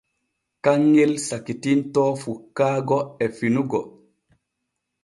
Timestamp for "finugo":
3.37-3.81